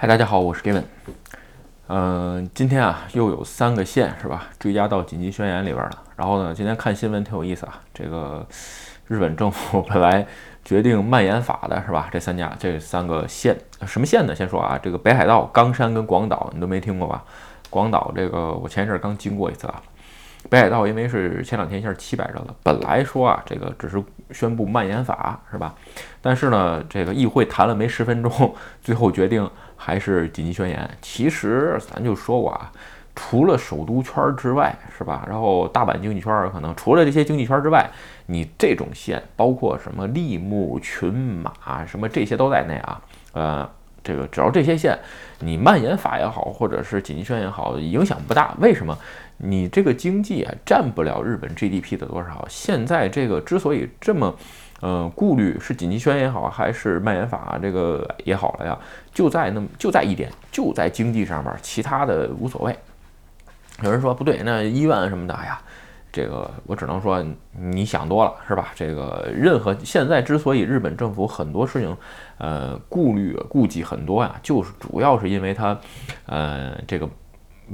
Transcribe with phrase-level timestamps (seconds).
[0.00, 0.84] 嗨，大家好，我是 Gavin。
[1.88, 4.46] 嗯，今天啊又有三个县是吧？
[4.56, 5.90] 追加到紧急宣言里边了。
[6.14, 7.80] 然后呢，今天看新闻挺有意思啊。
[7.92, 8.46] 这个
[9.08, 10.24] 日本政府本来
[10.64, 12.08] 决定蔓延法的是吧？
[12.12, 13.58] 这三家这三个县
[13.88, 14.32] 什么县呢？
[14.32, 17.24] 先说啊，这个北海道、冈山跟广岛你都没听过吧？
[17.68, 19.82] 广岛这个我前一阵刚经过一次啊。
[20.48, 25.74] 北海道因为是前两天一下七百人了，本来说啊这个只是宣布蔓延法是吧？
[26.20, 29.48] 但是呢，这个议会谈了没十分钟，最后决定。
[29.80, 30.90] 还是紧急宣言。
[31.00, 32.68] 其实咱就说过啊，
[33.14, 35.24] 除了首都圈之外，是吧？
[35.28, 37.88] 然后大阪经济圈可能除了这些经济圈之外，
[38.26, 43.00] 你这种县，包括什么立木、群马，什么这些都在内啊。
[43.34, 43.70] 呃，
[44.08, 44.98] 这个只要这些线，
[45.40, 48.54] 你蔓延法也好，或者是紧急宣言也好，影响不大。
[48.58, 48.98] 为什么？
[49.36, 52.44] 你这个经济啊，占不了日本 GDP 的多少。
[52.48, 54.34] 现在这个之所以这么。
[54.80, 58.78] 呃，顾虑是紧急宣言也好，还是蔓延法这个也好了呀，
[59.12, 62.72] 就在那么就在一点，就在经济上面，其他的无所谓。
[63.82, 65.60] 有人说不对，那医院什么的，哎呀，
[66.12, 68.68] 这个我只能说你想多了，是吧？
[68.74, 71.96] 这个任何现在之所以日本政府很多事情，
[72.38, 75.78] 呃，顾虑顾忌很多呀，就是主要是因为它，
[76.26, 77.08] 呃，这个。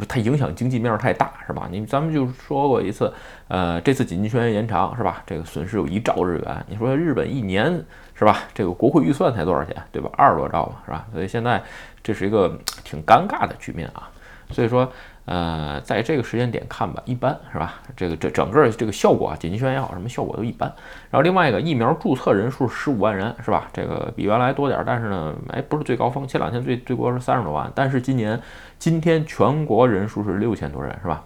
[0.08, 1.68] 它影响经济面太大，是吧？
[1.70, 3.12] 你咱们就说过一次，
[3.46, 5.22] 呃，这次紧急宣言延长，是吧？
[5.24, 6.66] 这个损失有一兆日元。
[6.68, 7.72] 你说日本一年，
[8.12, 8.38] 是吧？
[8.52, 10.10] 这个国会预算才多少钱，对吧？
[10.16, 11.06] 二十多兆嘛，是吧？
[11.12, 11.62] 所以现在
[12.02, 14.10] 这是一个挺尴尬的局面啊。
[14.50, 14.90] 所以说。
[15.26, 17.76] 呃，在这个时间点看吧，一般是吧？
[17.96, 20.70] 这个这整个这个效果啊，紧急宣言也好，什么效果都一般。
[21.10, 23.66] 然后另外一个疫苗注册人数十五万人是吧？
[23.72, 28.38] 这个比原来多点，但是呢，哎，不是最高峰，前两天最最多是三十多万，但是今年
[28.78, 31.24] 今天全国人数是六千多人是吧？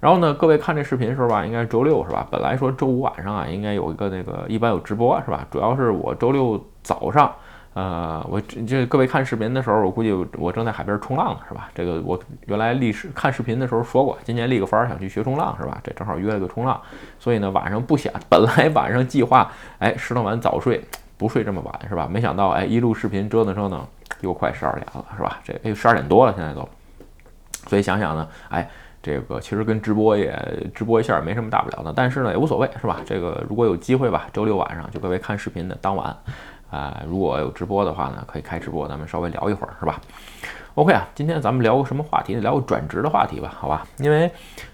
[0.00, 2.26] 然后呢，各位看这视频的时候吧，应该是周六是吧？
[2.30, 5.46] 本来说周五晚上啊，应该有一个那个一般有直播是吧？
[5.50, 7.30] 主要是我周六早上。
[7.76, 11.68] 呃，我这各位看视频的时候，我估计我正在海边冲浪呢，是吧？
[11.74, 15.78] 这个我原来历史看视频的时候说过，今年立个法儿想去学冲浪，是吧？
[15.84, 16.80] 这正好约了个冲浪，
[17.18, 20.82] 所以呢晚上不想，本来晚上计划，哎，十点晚早睡，
[21.18, 22.08] 不睡这么晚，是吧？
[22.10, 23.86] 没想到，哎，一录视频折腾折腾，
[24.22, 25.38] 又快十二点了，是吧？
[25.44, 26.66] 这哎十二点多了，现在都，
[27.66, 28.66] 所以想想呢，哎，
[29.02, 30.34] 这个其实跟直播也
[30.74, 33.02] 直播一下没什么大不了的，但是呢也无所谓，是吧？
[33.04, 36.16] 这个如果有机会吧，周六晚上就各位看视频的当晚。
[36.70, 40.00] 啊，如果有直播的话呢，可以开直播，咱们稍微聊一会儿，是吧
[40.74, 42.34] ？OK 啊，今天咱们聊个什么话题？
[42.34, 43.86] 聊个转职的话题吧，好吧？
[43.98, 44.30] 因为，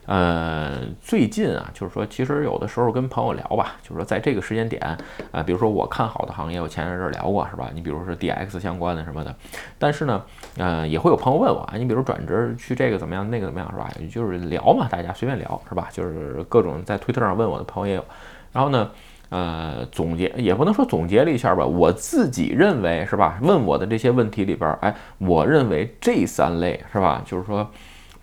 [0.06, 4.82] 呃，最近啊，就是说，其实有的时候跟朋友聊吧，就是说，在这个时间点
[5.30, 7.70] 啊，比如说我看好的行业，我前一阵儿聊过，是吧？
[7.72, 9.32] 你比如说 DX 相关的什么的，
[9.78, 10.24] 但是呢，
[10.56, 13.88] 呃，也会有朋友问我啊，你比如转职去这个怎么样，那个怎么样，是吧？
[14.10, 15.88] 就是聊嘛，大家随便聊，是吧？
[15.92, 18.04] 就是各种在推特上问我的朋友也有，
[18.50, 18.90] 然后呢。
[19.32, 23.38] 呃，总结也不能说总结了一下吧，我自己认为是吧？
[23.40, 27.22] 问我的这些问题里边，哎，我认为这三类是吧？
[27.24, 27.66] 就是说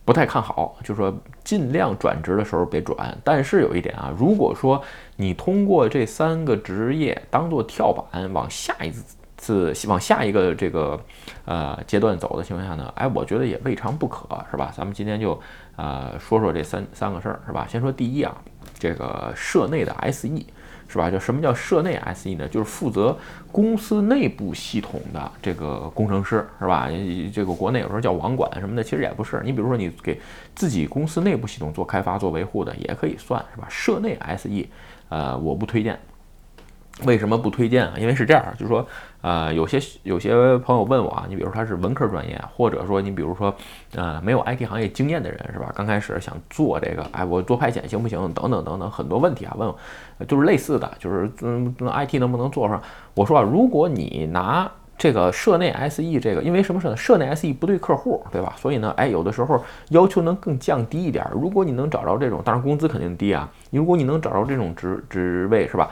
[0.05, 1.11] 不太看好，就是说
[1.43, 3.17] 尽量转职的时候别转。
[3.23, 4.79] 但是有一点啊，如果说
[5.15, 8.91] 你通过这三个职业当做跳板往下一
[9.35, 10.99] 次往下一个这个
[11.45, 14.71] 呃阶段走的情况下呢，哎，我觉得也未尝不可，是吧？
[14.77, 15.41] 咱们今天就
[15.75, 17.65] 呃说说这三三个事儿，是吧？
[17.67, 18.37] 先说第一啊，
[18.77, 20.45] 这个社内的 SE。
[20.91, 21.09] 是吧？
[21.09, 22.47] 就什么叫社内 SE 呢？
[22.47, 23.15] 就是负责
[23.51, 26.89] 公司内部系统的这个工程师，是吧？
[27.31, 29.39] 这个国内有时候叫网管什么的，其实也不是。
[29.45, 30.19] 你比如说，你给
[30.55, 33.67] 自己公司内部系统做开发、做维护的，也可以算是吧？
[33.69, 34.67] 社内 SE，
[35.09, 35.99] 呃，我不推荐。
[37.05, 37.93] 为什么不推荐啊？
[37.97, 38.85] 因为是这样，就是说，
[39.21, 43.53] 呃，有些有些朋友问我啊，你比如他是文科专业，或者说你比如说，
[43.95, 45.71] 呃，没有 IT 行业经验的人是吧？
[45.75, 48.19] 刚开始想做这个，哎，我做派遣行不行？
[48.33, 49.73] 等等等等，很多问题啊，问，
[50.27, 52.81] 就是类似的，就是嗯，IT 能不能做上？
[53.13, 56.97] 我说啊，如果你拿这个社内 SE 这个，因为什么事呢？
[56.97, 58.53] 社内 SE 不对客户，对吧？
[58.57, 61.25] 所以呢，哎，有的时候要求能更降低一点。
[61.31, 63.49] 如果你能找着这种，当然工资肯定低啊。
[63.71, 65.89] 如果你能找着这种职职位，是吧？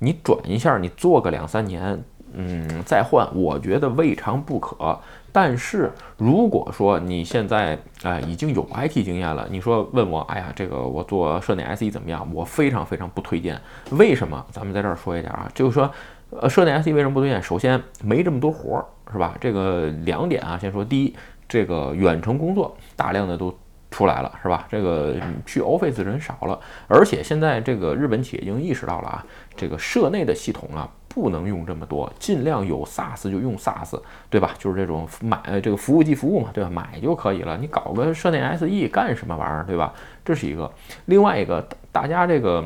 [0.00, 2.02] 你转一下，你做个两三年，
[2.32, 4.98] 嗯，再换，我觉得未尝不可。
[5.32, 12.28] 但是如果说你现在啊已经有 IT 经验了，你说问我，哎呀，这个我做社内 SE 怎么样？
[12.34, 13.60] 我非常非常不推荐。
[13.90, 14.44] 为什么？
[14.50, 15.88] 咱们在这儿说一点啊，就是说，
[16.30, 17.40] 呃，社内 SE 为什么不推荐？
[17.40, 19.36] 首先没这么多活儿，是吧？
[19.40, 21.14] 这个两点啊，先说第一，
[21.48, 23.54] 这个远程工作大量的都。
[23.92, 24.68] 出来了是吧？
[24.70, 29.26] 这个去 Office 人少了，而且现在这个日本企业已经意识到了啊，
[29.60, 34.54] 这个社内的系统啊不能用这么多，尽量有 SaaS 就用 SaaS，对吧？
[34.58, 36.70] 就是这种买这个服务即服务嘛，对吧？
[36.70, 39.92] 买就可以了，你搞个社内 SE 干什么玩意儿，对吧？
[40.24, 40.72] 这是一个。
[41.04, 42.64] 另外一个，大家这个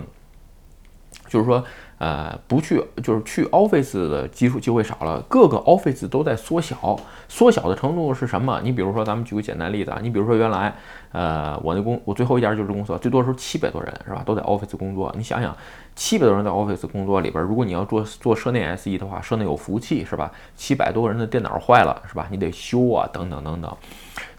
[1.26, 1.64] 就是说，
[1.98, 6.98] 呃，不去就是去 Office 的基数机会少了，各个 Office 都在缩小，
[7.28, 8.60] 缩小的程度是什么？
[8.62, 10.74] 你比如说，咱们举个简单例子啊，你比如说原来，
[11.12, 14.22] 呃，我那公我最后一家就是公司，最多时候七百多人是吧？
[14.26, 15.56] 都在 Office 工作，你想想，
[15.96, 20.30] 七百多人在 Office 工作里边，如果你要做做社内 SE 的话，社内有服务器是吧？
[20.56, 22.26] 七百多个人的电脑坏了是吧？
[22.30, 23.76] 你得修啊，等等等等。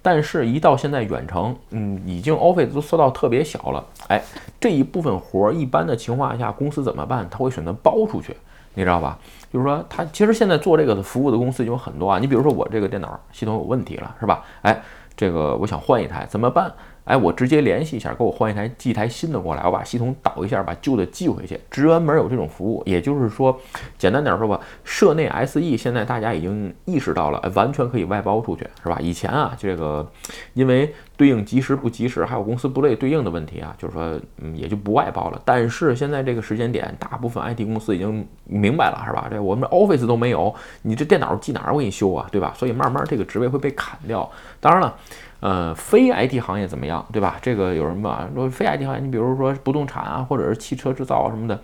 [0.02, 4.22] 但是，一到现在远程，嗯，已经 Office 都缩到特别小了，哎，
[4.60, 7.28] 这一部分活儿，一般的情况下，公司怎么办？
[7.30, 8.36] 他会选择包出去，
[8.75, 9.18] 你知道吧？
[9.51, 12.19] 就是说，他其实现在做这个的服务的公司有很多啊。
[12.19, 14.44] 你比如说，我这个电脑系统有问题了，是吧？
[14.62, 14.80] 哎，
[15.16, 16.72] 这个我想换一台，怎么办？
[17.06, 21.60] 哎，我直接联系一下，给我换一台，寄一台新的过来，我把系统导一下，把旧的寄回去。
[21.69, 23.56] 直门门有这种服务，也就是说，
[23.98, 28.98] 简单点说吧，社内 SE 现在大家已经意识到了，完全可以外包出去，是吧？
[29.00, 30.10] 以前啊，这个
[30.56, 35.40] 因为对应及时不及时，还有公司不乐意对应的问题啊，就是说，嗯，也就不外包了。
[35.46, 39.28] 但是现在这个时间点，大部分 IT 公司已经明白了，是吧？
[39.30, 40.51] 这我们 Office 都没有，
[40.81, 42.51] 你这电脑寄哪儿我给你修啊，对吧？
[42.58, 44.28] 所以慢慢这个职位会被砍掉。
[44.60, 44.96] 当然了。
[45.42, 47.38] 呃，非 IT 行业怎么样，对吧？
[47.42, 51.60] 这个有人问，说非 IT 行业，你比如说不动产啊，或者是汽车制造啊什么的，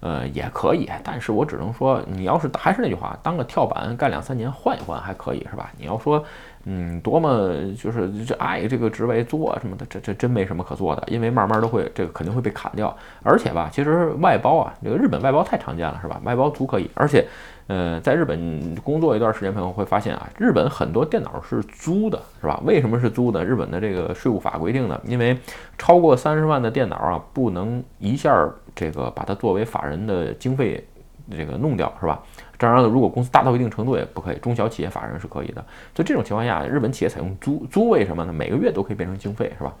[0.00, 0.90] 呃，也可以。
[1.02, 5.70] 但是我只能说，你要是还是那句话，当个跳板干两三年换一换还可以，是吧？
[5.78, 6.22] 你要说，
[6.64, 12.96] 嗯，多么就是这爱这个职位做什么的，这这真没什么可做的，因为慢慢都会这个肯定会被砍掉。
[13.22, 16.20] 而且吧，其实外包啊，这个日本外包太常见了，是吧？
[16.24, 17.26] 外包足可以，而且。
[17.68, 22.60] 呃，在日本工作一段时间，朋友会发现啊，日本很多电脑是租的，是吧？
[22.64, 23.42] 为什么是租的？
[23.44, 25.38] 日本的这个税务法规定的，因为
[25.78, 30.84] 超过三十万的电脑啊，不能一下这个把它作为法人的经费
[31.30, 32.20] 这个弄掉，是吧？
[32.62, 35.64] 当然了，如果公司大到一定程度也不可以，中小企业法人是可以的。
[35.96, 38.32] 所以这种情况下，日本企业采用租租，为什么呢？
[38.32, 39.74] 每个月都可以变成经费，是吧？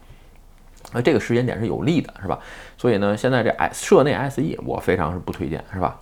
[0.92, 2.36] 那这个时间点是有利的，是吧？
[2.76, 5.96] 所以呢，现在这 S 社内 SE 我非常是不推荐，是吧？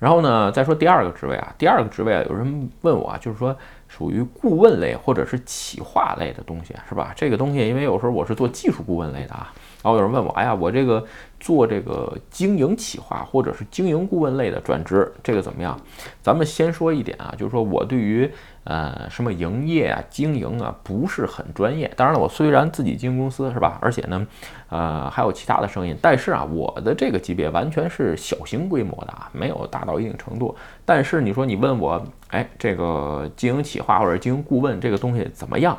[0.00, 3.56] 然后呢，再说第二个职位啊，第二个职位啊，有人问我啊，就是说
[3.86, 7.12] 属于顾问类或者是企划类的东西，是吧？
[7.14, 9.52] 这个东西，因为有时候我是做技术顾问类的啊，
[9.88, 11.02] 然后有人问我，哎呀，我这个
[11.40, 15.80] 做这个经营企划或者是经营顾问类的转职，这个怎么样？
[16.22, 18.30] 咱们先说一点啊，就是说我对于。
[18.64, 21.90] 呃，什么营业啊、经营啊，不是很专业。
[21.96, 24.26] 当然了，我虽然自己经营公司是吧，而且呢，
[24.68, 30.54] 呃，还有其他的生意，但是啊，我的这个级别完全是小型规模的啊，没有大到一定程度。
[30.84, 35.74] 但是你说你问我，哎，这个经营企划或者经营顾问这个东西怎么样？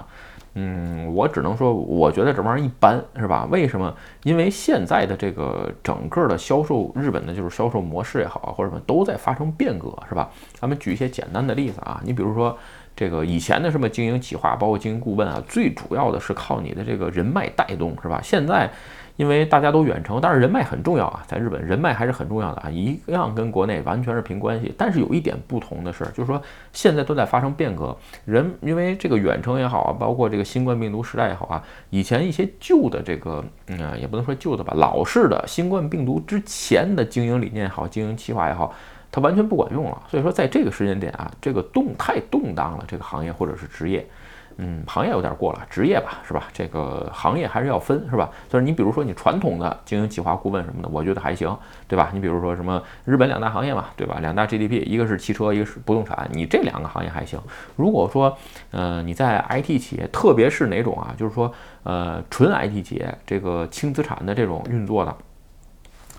[0.54, 3.48] 嗯，我只能说，我觉得这玩意儿一般，是吧？
[3.52, 3.94] 为什么？
[4.24, 10.30] 因为现在的这个整个的销售，日本的就是销售模式也好，或者什么都在发生变革，是吧？
[10.60, 12.58] 咱们举一些简单的例子啊，你比如说。
[12.96, 18.20] 这个以前的什么经营企划，包括经营顾问啊，最主要的是靠你的这个人脉带动，是吧？
[18.22, 18.70] 现在
[19.20, 24.74] 因为大家都远程，但是人脉很重要啊，在日本人脉还是很重要的啊，一样跟国内完全是凭关系。
[24.78, 27.94] 但是有一点不同的是，就是说现在都在发生变革，
[28.24, 38.74] 人因为这个远程也好啊，包括这个新冠病毒时代也好啊，以前一些旧的这个，嗯，也不能说旧的吧，老式的新冠病毒之前的经营理念也好，经营企划也好。
[39.12, 44.08] 它完全不管用了，所以说在这个时间点啊，这个动太动荡了，这个行业或者是职业，
[44.62, 46.44] 嗯，行业有点过了，职业吧，是吧？
[46.52, 48.30] 这个行业还是要分，是吧？
[48.50, 51.58] 就是你比如说你传统的经营企划顾问什么的，我觉得还行，
[51.88, 52.10] 对吧？
[52.14, 54.18] 你比如说什么日本两大行业嘛，对吧？
[54.20, 57.40] 两大 GDP，一个是汽车，一个是不动产，你这两个行业还行。
[57.78, 58.38] 如果说，
[58.72, 61.50] 呃，你在 IT 企业，特别是哪种啊，就是说，
[61.84, 65.16] 呃，纯 IT 企业，这个轻资产的这种运作的。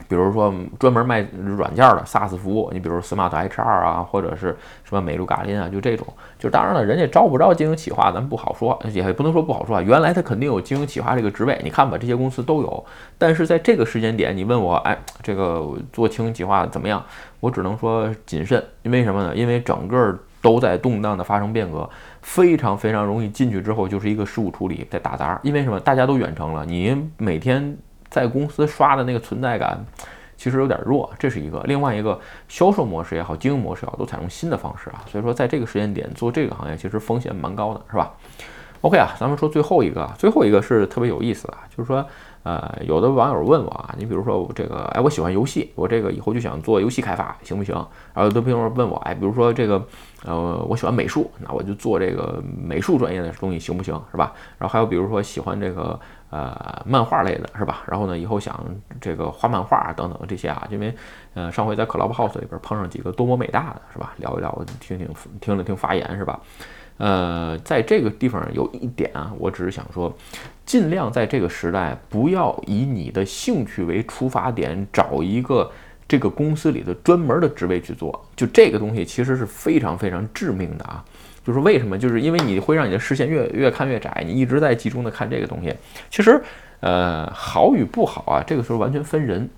[0.08, 6.06] 比如说专门卖软件的 SaaS 服务，你比如 Smart HR 啊，或者是什么美露嘎林啊，就这种。
[6.38, 9.82] 就当然了，人家招不招经营企划，咱不好说，也不能说不好说啊。
[9.82, 12.84] 原来他肯定有经营企划这个职位，你看吧，这些公司都有。
[13.18, 17.04] 但是在这个时间点，你问我，哎，这个做经营企划怎么样？
[17.38, 19.36] 我只能说谨慎，因为什么呢？
[19.36, 21.88] 因为整个都在动荡的发生变革，
[22.22, 25.38] 非常非常容易进去之后就是一个事务处理在打杂。
[25.42, 25.78] 因为什么？
[25.78, 27.76] 大家都远程了，你每天。
[28.10, 29.78] 在公司刷的那个存在感，
[30.36, 31.62] 其实有点弱，这是一个。
[31.66, 35.02] 另外一个，销售模式也好，经营模式也好，都采用新的方式啊。
[35.06, 38.12] 所以说，在这个时间点做这个行业，其实风险蛮高的，是吧
[38.80, 42.04] ？OK 啊，咱们说最后一个，最后一个是特别有意思的，就是说，
[42.42, 47.74] 呃，有的网友问我啊，你比如说我这个，哎，我喜欢游戏，我这个以后就想做游戏开发，行不行？
[48.14, 49.86] 然后有的朋友问我，哎，比如说这个，
[50.24, 53.94] 呃，我喜欢美术，那我就做这个美术专业的东西，行不行？
[54.10, 54.32] 是吧？
[54.58, 56.00] 然后还有比如说喜欢这个。
[56.30, 57.82] 呃，漫画类的是吧？
[57.86, 58.64] 然后呢，以后想
[59.00, 60.94] 这个画漫画等等这些啊，因为
[61.34, 64.14] 呃，上回在 Clubhouse 里边碰上几个多么美大的是吧？
[64.18, 65.08] 聊一聊，我听听
[65.40, 66.40] 听了听发言是吧？
[66.98, 70.14] 呃，在这个地方有一点啊，我只是想说，
[70.64, 75.72] 尽量在这个时代不要以你的兴趣为出发点，找一个
[76.06, 78.22] 这个公司里的专门的职位去做。
[78.36, 81.04] 就这个东西其实是非常非常致命的啊！
[81.44, 81.98] 就是为什么？
[81.98, 85.74] 就是因为你会让你的视线越越看越窄，你一直在集中的看这个东西。
[86.10, 86.40] 其实，
[86.80, 89.48] 呃，好与不好啊，这个时候完全分人。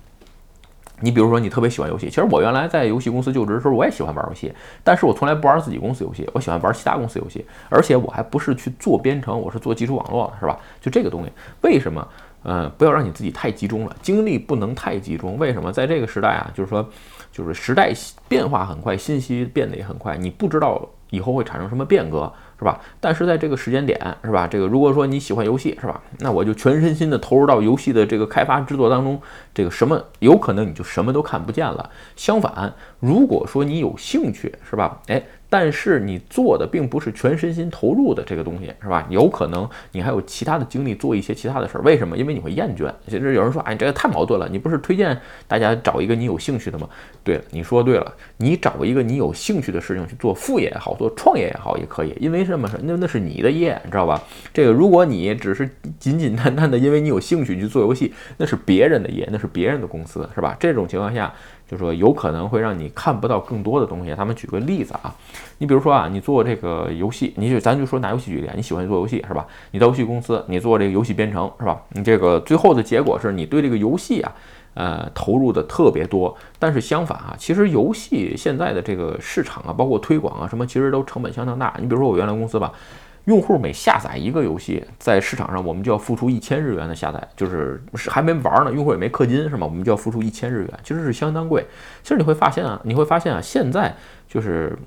[0.99, 4.53] 你比如说，你特别喜欢游戏，其实我原来在游戏公司就职的时候，我也喜欢玩游戏，
[4.85, 10.57] 但是我从来不玩自己公司游戏，我喜欢玩其他公司游戏，而且我还不是去做编程，我是做基础网络的，是吧？
[10.79, 12.07] 就这个东西，为什么？
[12.43, 15.37] 呃，不要让你自己太集中了，精力不能太集中。
[15.37, 15.71] 为什么？
[15.71, 16.87] 在这个时代啊，就是说，
[17.31, 17.91] 就是时代
[18.27, 22.31] 变化很快，信息变得也很快，你不知道以后会产生什么变革。
[22.55, 22.79] 是吧？
[23.01, 24.47] 但是在这个时间点，是吧？
[24.47, 26.01] 这个如果说你喜欢游戏，是吧？
[26.19, 29.21] 那我就全身心的投入到游戏的这个开发制作当中。
[29.53, 31.89] 这个什么有可能你就什么都看不见了。
[32.15, 35.01] 相反，如果说你有兴趣，是吧？
[35.07, 35.21] 哎。
[35.53, 39.05] 但是你做的并不是全身心投入的这个东西，是吧？
[39.11, 41.81] 有可能你还有其他的精力做一些其他的事儿。
[41.81, 42.17] 为什么？
[42.17, 42.91] 因为你会厌倦。
[43.07, 44.49] 其实有人说，哎，这个太矛盾了。
[44.49, 45.15] 你不是推荐
[45.47, 46.89] 大家找一个你有兴趣的吗？
[47.23, 52.17] 对了，你说对了，你找一个你有兴趣的事情去做，副业也好，做创业也好，也可以。
[52.19, 52.67] 因为什么？
[52.81, 54.19] 那那是你的业，你知道吧？
[54.51, 55.69] 这个如果你只是
[55.99, 60.57] 简简单单的因为你有兴趣去做游戏，那是别人的业，那是别人的公司，是吧？
[60.59, 61.31] 这种情况下。
[61.67, 64.13] 就说有可能会让你看不到更多的东西。
[64.15, 65.13] 咱们举个例子啊，
[65.57, 69.47] 你比如说啊，你做这个游戏，你就咱就说拿游戏举例，你喜欢做游戏是吧？
[69.71, 71.81] 你到游戏公司，你做这个游戏编程是吧？
[71.89, 74.31] 你这个最后的结果是你对这个游戏啊，
[74.73, 76.35] 呃，投入的特别多。
[76.59, 81.75] 但是相反啊，其实游戏现在的这个市场啊，包括推广啊什么，其实都成本相当大。
[81.79, 82.71] 你比如说我原来公司吧。
[83.25, 89.65] 用户每下载一个游戏，在市场上我们就要付出一千日元的下载，就是是还没玩呢，用户也没氪金是吗？
[89.65, 91.65] 我们就要付出一千日元，其实是相当贵。
[92.01, 93.95] 其实你会发现啊，你会发现啊，现在
[94.27, 94.77] 就是。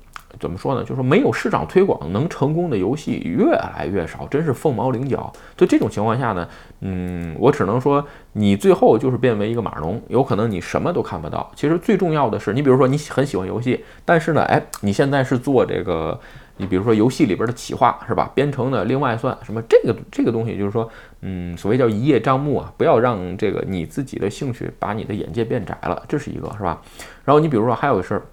[0.41, 0.83] 怎么说呢？
[0.83, 5.31] 就是没有市场推广能成功的游戏越来越少，真是凤毛麟角。
[5.55, 6.47] 就这种情况下呢，
[6.81, 11.49] 嗯，我只能说你最后就是变为一个码农，有可能你什么都看不到。
[11.55, 16.19] 其实最重要的是，你比如说你很喜欢游戏，但是呢，哎，你现在是做这个，
[16.57, 18.31] 你比如说游戏里边的企划是吧？
[18.35, 19.61] 编程的另外算什么？
[19.69, 20.89] 这个这个东西就是说，
[21.21, 26.81] 嗯，所谓叫一叶障目啊，不要让这个你自己的兴趣把你的眼界变窄了，这是一个是吧？
[27.23, 28.23] 然后你比如说还有个事儿。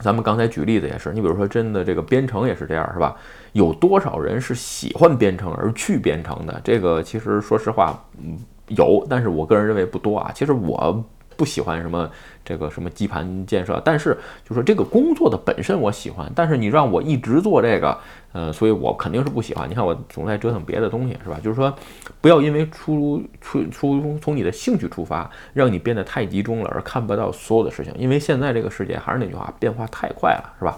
[0.00, 3.16] 咱们刚才举例子也是，你比如说真的这个编程也是这样，是吧？
[3.52, 6.60] 有多少人是喜欢编程而去编程的？
[6.62, 10.30] 这个其实说实话，嗯，有，但是我个人认为不多啊。
[10.32, 11.04] 其实我。
[11.38, 12.10] 不喜欢什么
[12.44, 17.96] 这个什么基盘建设，但是就说这个工作的本身我喜欢，但是你让我一直做这个，
[18.32, 19.70] 呃，所以我肯定是不喜欢。
[19.70, 21.38] 你看我总在折腾别的东西，是吧？
[21.40, 21.72] 就是说，
[22.20, 27.94] 不要因为出出出从你的兴趣出发，让你变得太集中了，而看不到所有的事情。
[27.96, 30.76] 因为现在这个世界还是那句话，变化太快了，是吧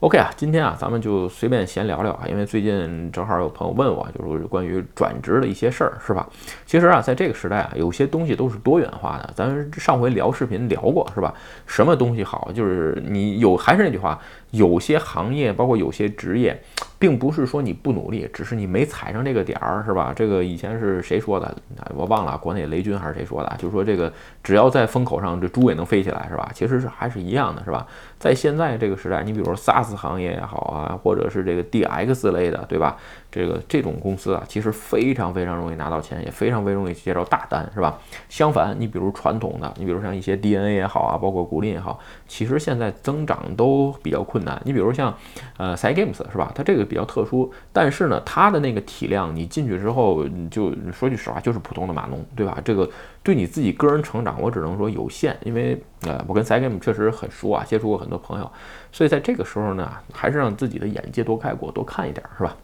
[0.00, 6.26] ？OK 啊，今天啊，咱们就随便闲聊聊啊，因为最近正好有朋友问我，就是关于转职的一些事儿，是吧？
[6.64, 9.30] 其实啊，在这个时代啊，有些东西都是多元化的。
[9.34, 11.34] 咱上回聊视频聊过，是吧？
[11.66, 14.18] 什么东西好，就是你有，还是那句话，
[14.50, 16.60] 有些行业，包括有些职业。
[17.00, 20.12] 并不是说你不努力，只是你没踩上这个点儿，是吧？
[20.14, 21.56] 这个以前是谁说的？
[21.94, 23.56] 我忘了，国内雷军还是谁说的？
[23.56, 26.50] 就是说这个只要在风口上，这猪也能飞起来，是吧？
[26.52, 27.86] 其实是还是一样的，是吧？
[28.18, 32.98] 在现在这个时代，你比如说 SaaS 行业也好啊，或者是这个 DX 类的，对吧？
[33.30, 37.98] 这个这种公司啊，其实非常非常容易拿到钱，也非常非常容易接到大单，是吧？
[38.28, 44.60] 相反，你比如传统的，你比如像一些 DNA 也好啊，包括古林也好，其实现在增长都比较困难。
[44.64, 45.14] 你比如像
[45.56, 46.50] 呃 Cygames 是吧？
[46.54, 52.58] 它这个比较特殊，但是呢，它的那个体量，你进去之后，就说句实话，就是普通的码农，对吧？
[52.64, 52.88] 这个
[53.22, 58.50] 对你自己个人成长，我只能说有限，因为呃，我跟 Cygames 确实很熟啊，接触过很多朋友，
[58.90, 62.56] 所以在这个时候呢，还是让自己的眼界多开阔，多看一点，是吧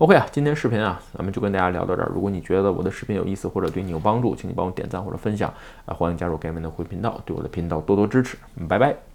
[0.00, 2.10] ？OK 啊，今天视频啊，咱们就跟大家聊到这儿。
[2.14, 5.52] 如果你觉得我的视频有意思或者对你有帮助，请你帮我点赞或者分享
[5.84, 8.38] 啊，欢迎加入 Game 的会频道，对我的频道多多支持。
[8.66, 9.09] 拜拜。